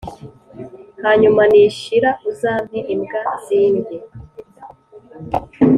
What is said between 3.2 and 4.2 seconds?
zindye.